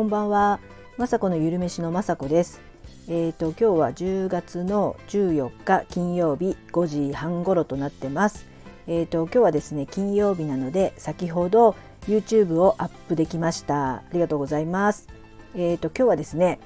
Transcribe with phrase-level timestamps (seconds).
[0.00, 0.60] こんばんは。
[0.96, 2.62] まさこのゆるめしのまさこです。
[3.06, 8.46] えっ、ー、と今日は10月の14日金曜日5時半頃となってます。
[8.86, 11.76] えっ、ー、と今日はですね金曜日なので先ほど
[12.08, 13.96] YouTube をアップできました。
[13.96, 15.06] ありがとうございます。
[15.54, 16.60] えっ、ー、と今日はですね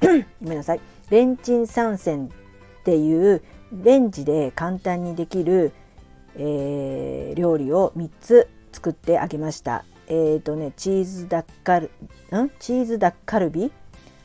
[0.00, 0.80] ごめんなさい。
[1.10, 2.30] レンチン参戦
[2.80, 3.42] っていう
[3.74, 5.74] レンジで簡単にできる、
[6.36, 9.84] えー、料理を3つ作ってあげました。
[10.14, 12.50] え、ー、とねチーズダッカルん？
[12.58, 13.72] チーズダッカルビ？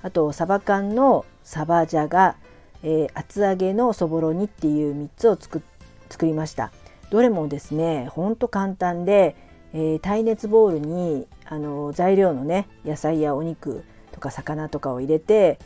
[0.01, 2.35] あとサバ缶のサバジャガ、
[2.83, 5.61] えー、厚揚げのそぼろ煮っていう3つを作
[6.09, 6.71] 作りました。
[7.09, 9.37] どれもですねほんと簡単で、
[9.73, 15.57] えー、耐熱ボウルにあの材料のね野菜やお肉とか魚とかを入れて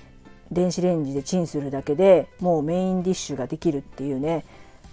[0.51, 4.45] 電子レンジでチンするだけでもうメインディッシュができるっていうね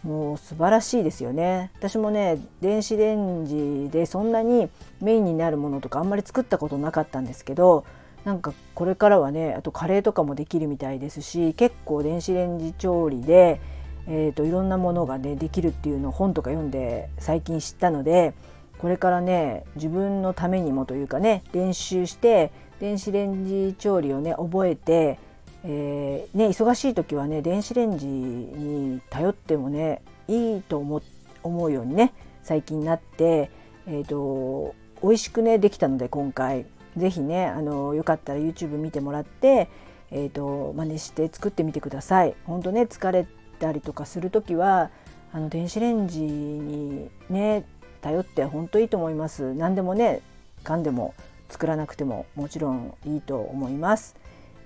[0.04, 1.70] もう素晴らしいですよね。
[1.76, 4.68] 私もね電子レンジでそんなに
[5.00, 7.84] メインになるものとかあんまり作ったことなかったんですけど
[8.24, 13.60] なんかこれからはねあとカレーとかもできるみたいですし結構電子レンジ調理で、
[14.06, 18.34] えーと、いろんなものがねできるっていうのを本とか読んで最近知ったので
[18.78, 25.18] これからね自分のためにもというかね練習して電子レンジ調理をね覚えて
[25.64, 31.02] えー、ね、忙しい時はね電子レンジに頼ってもねいいと思
[31.42, 33.50] 思うようにね最近になって、
[33.86, 39.68] えーと、美味しくねできたので今回是非ねあのよかったら YouTube 見てもらって、
[40.10, 42.34] えーと、真似して作ってみてください。
[42.44, 43.26] 本当ね疲れ
[43.58, 44.90] たりとかする時は
[45.32, 47.64] あの電子レンジにね
[48.00, 49.54] 頼って本当いいと思います。
[49.54, 50.22] 何でもね
[50.64, 51.14] かんでも
[51.48, 54.16] 作らなくてももちろんいいと思います。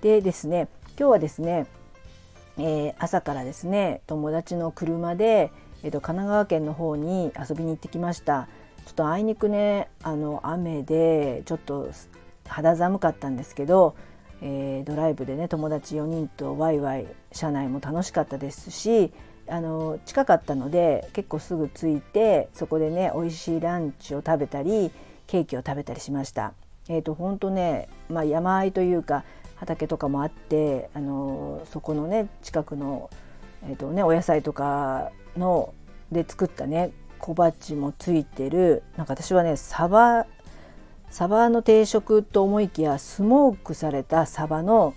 [0.01, 1.65] でですね今日はですね、
[2.57, 8.47] えー、朝からですね友達の車で、えーと、神奈川県の方に遊びに行ってきました
[8.85, 11.89] ちょっとあいにくねあの雨でちょっと
[12.47, 13.95] 肌寒かったんですけど、
[14.43, 19.11] えー、ドライブでね友達4人とワイワイ車内も楽しかったですし
[19.47, 24.91] あの近かったので結構すぐ着いてそこでね美味しいランチを食べたり
[25.25, 26.53] ケーキを食べたりしました。
[26.89, 29.23] えーと、本当ね、まあ、山あいというか
[29.63, 33.09] 畑とかもあってあのそこのね近くの、
[33.67, 35.73] えーとね、お野菜とかの
[36.11, 40.25] で作ったね小鉢もついてるなんか私はねサバ
[41.09, 44.93] サバの定食と思いきやスモークされたサバの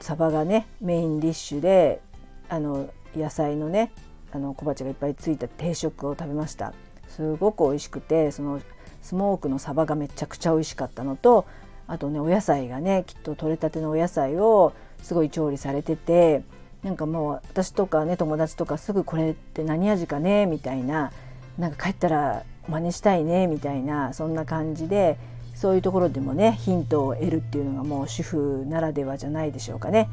[0.00, 2.00] サバがねメインディッシュで
[2.48, 3.92] あの野菜のね
[4.32, 6.72] あの小鉢がいっぱいついた定食を食べました。
[7.08, 8.60] すごく美味しくてその
[9.00, 11.46] スモークのサバがめちゃくちゃ美味しかったのと
[11.86, 14.72] あとねお野菜がねきっと取れたてのお野菜を
[15.02, 16.42] すごい調理されてて
[16.82, 21.12] なんかもう私とかね友達とかすぐこれって何味かねみたいな
[21.58, 25.18] なんか帰ったら真似したいねみたいなそんな感じで
[25.54, 30.08] そういうところでもねヒントを得るっていうのがもう主婦ならではじゃないでしょうかね。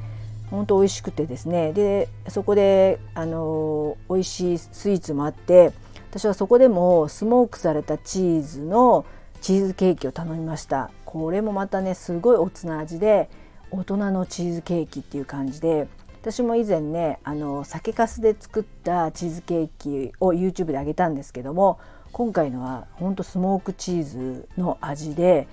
[0.52, 5.72] 本当美味しくてですねでそこであの美味しいスイーツもあって
[6.10, 9.06] 私はそこでもスモークされたチーズの
[9.40, 13.30] チーズケーキを頼みましたこれもまたねすごいおつな味で
[13.70, 15.90] 大人のチーズケーキっていう感じで
[16.22, 21.80] 私も以前ねあの酒粕で作ったチーズケーキを YouTube であげたんですけども
[22.14, 25.50] 今回のはほんとスモークチーズの味で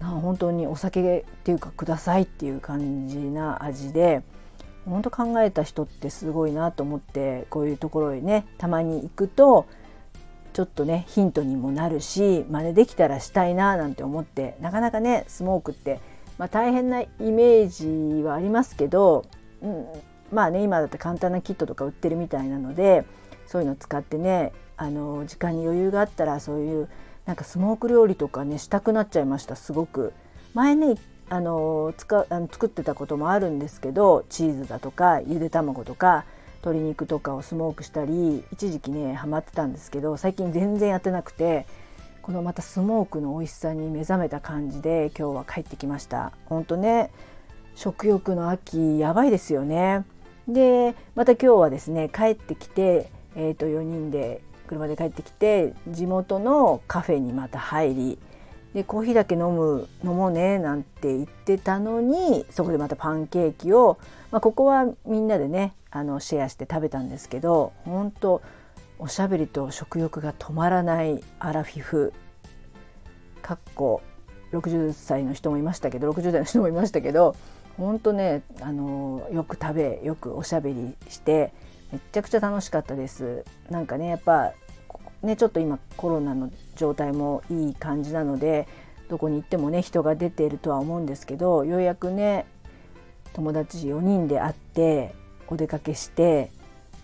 [0.00, 4.22] 本当にお酒っていうかくださいっていう感じな味で
[4.86, 9.66] 本当考えた人ってすごいなと思ってこういうところへねたまに行くと
[10.52, 16.00] ちょっとねヒントにもなるし真似できたらしたいななんて思ってなかなかねスモークって、
[16.38, 17.68] まあ、大変なイメー
[18.18, 19.24] ジはありますけど、
[19.62, 19.86] うん、
[20.30, 23.04] まあね今だって簡単なキットとか売ってるみたいなので
[23.46, 26.88] そういうの使ってねあの時間に余裕があったらそういう
[27.26, 30.12] なんかスモーク料理とかねしたくなっちゃいましたすごく。
[30.54, 30.96] 前ね
[31.30, 36.26] あの使あの作ってたこともあるんですけどチーズだとかゆで卵とか
[36.62, 41.66] 鶏肉とかをスモークしたり一時期ねハマってたんですけど最近全然やってなくて
[42.22, 46.32] このまたスモークの美味しさに目覚めた感じで今日は帰ってきました。
[46.46, 47.10] 本当ね
[47.74, 50.04] 食欲の秋やばいですよね。
[50.46, 58.18] でまた今日はですね帰ってきて、えー、と4人で車で帰ってきて地元のカフェにまた入り
[58.74, 63.98] でコーヒーだけ飲む飲もうねなんて言ってたのにそこでまたパンケーキを、
[64.30, 68.42] まあ、ここはみんなでねあのシェアして食べたんですけど本当
[68.98, 72.12] おしゃべりと食欲が止まらないアラフィフ
[73.42, 74.00] かっこ
[74.52, 77.36] 60歳の人もいましたけど60代の人もいましたけど
[77.76, 81.52] 本当ねあのよく食べよくおしゃべりして
[81.92, 83.44] めちゃくちゃ楽しかったです。
[83.68, 84.52] なんかねやっぱ
[85.22, 88.66] ねちょっと今コロナの状態もいい感じなので
[89.08, 92.46] どこに行ってもね人が出ているとは思うんですけどようやくね
[93.32, 95.14] 友達4人で会って
[95.48, 96.50] お出かけして、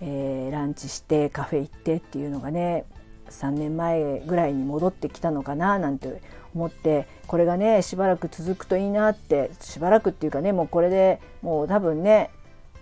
[0.01, 2.85] えー、ランチしてカフェ行ってっていうのがね
[3.31, 6.23] 3年前ぐらいに戻ってきたのかななんて
[6.55, 12.31] 思ってこれがねしばらく続くといいなってしばらくっていうかねもうこれでもう多分ね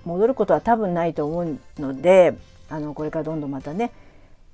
[0.05, 2.37] 戻ることは多分ないと思うので
[2.71, 3.93] あのこれからどんどんまたね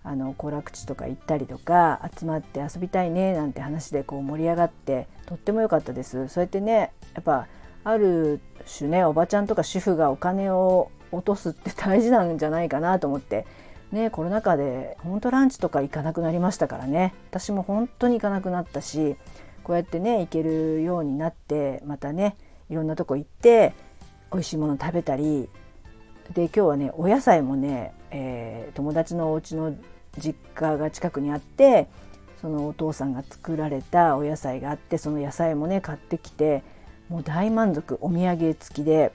[0.04, 6.28] あの行楽地とか行ったりとか集まって遊びたいねなんて話でこう盛り上がってとっても良かったです。
[6.28, 7.46] そうやってねやっぱ
[7.84, 8.40] ある
[8.78, 13.46] 種ねおばちゃんとか主婦がお金を落とすって大事なんじゃないかなと思って
[13.92, 17.14] ねコロナ禍で本当ランチとか行かなくなりましたからね。
[17.30, 19.16] 私も本当に行かなくなったし
[19.62, 22.36] こうやってね行けるようになってまたね
[22.70, 23.74] いろんなとこ行って
[24.32, 25.48] 美味しいもの食べたり
[26.34, 29.74] で今日はねお野菜もね、えー、友達のお家の
[30.18, 31.88] 実家が近くにあって
[32.40, 36.62] そのお父さんが作られたお野菜があってその野菜もね買ってきて
[37.08, 39.12] もう大満足お土産付きで、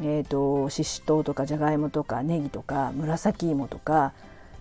[0.00, 4.12] えーと、ししとうとかじゃがいもとかネギとか紫芋とか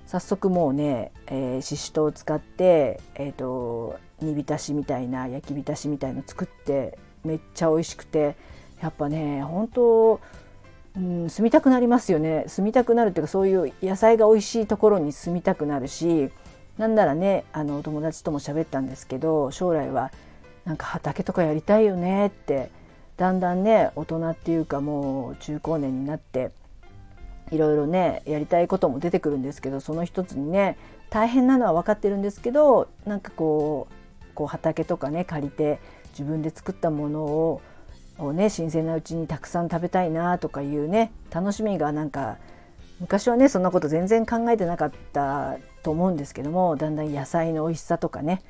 [0.05, 8.35] 早速もうね、え、ししとうを使って、えーと、煮浸しみたいな焼き浸しみたいの作ってめっちゃ美味しくて
[8.81, 10.19] やっぱね本当
[10.95, 12.45] うん、住みたくなりますよね。
[12.47, 16.29] 住みたくなるっていうかそういう野菜が美味しいところに住みたくなるし
[16.77, 20.11] なんならねあの友達とも喋ったんですけど将来は
[20.65, 22.69] なんか畑とかやりたいよねって
[23.17, 26.51] だんだんね大人っていうかもう中高年になって
[27.51, 30.77] いろいろねやりたいことも出てくるんですけどその一つにね
[31.09, 35.79] 大変なのは分かってるんですけどなんかこうこう畑とかね借りて
[36.11, 37.61] 自分で作ったものを
[38.17, 42.37] をね新鮮なうちにたくさん食べたいなとかいうね楽しみがなんか
[42.99, 48.41] 昔はねそんなこと全然考えてなかったと思うんですけどもだんだん野菜の美味しさとかね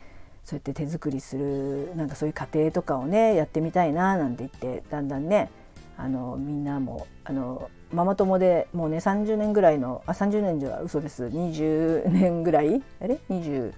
[0.44, 5.50] そうやって手作りするなんかそういう過程とかをねやってみたいななんて言ってだんだんね
[5.98, 11.26] あのみんなもあのママ友でもうね30年ぐらいのあ30年じゃ嘘です。
[11.26, 12.82] 20年ぐらい？
[13.00, 13.72] あれ？20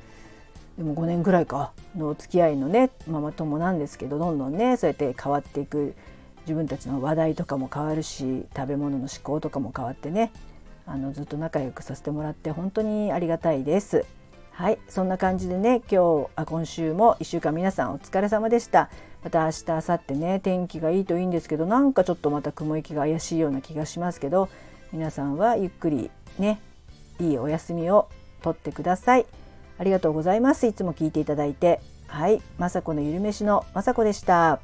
[0.78, 5.96] でも5年ぐらいかのお付き合いのねママ友なんですけどどんどんねそうやって変わっていく
[6.42, 10.32] 自分たちの話題とかも変わるし食べ物の思考とかも変わってね
[10.86, 14.06] あのずっと仲良くさせてもらって本当にありがたいです。
[14.52, 18.90] はいそんな感じでね今日あ今週も1週間皆さんお疲れ様でした。
[19.24, 24.50] また明日明後日ね天気がいいといいんですけどなんかちょっとまた雲行きが怪しいような気がしますけど
[24.94, 26.62] 皆さんはゆっくりね
[27.20, 28.08] いいお休みを
[28.44, 29.26] とってください。
[29.78, 30.68] ありがとうございます。
[30.68, 31.80] いつも聞いていただいて。
[32.08, 34.60] はい、まさこのゆるめしのまさこでした。